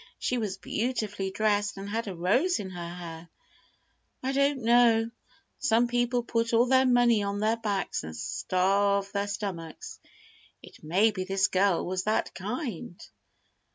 [0.17, 3.29] "She was beautifully dressed, and had a rose in her hair."
[4.23, 5.11] "I don't know.
[5.59, 9.99] Some people put all their money on their backs, and starve their stomachs.
[10.63, 12.99] It may be this girl was that kind."